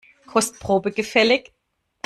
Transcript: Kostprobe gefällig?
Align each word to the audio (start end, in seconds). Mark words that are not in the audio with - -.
Kostprobe 0.25 0.89
gefällig? 0.93 1.53